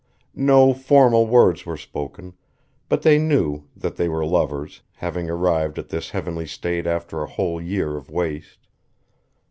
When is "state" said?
6.47-6.87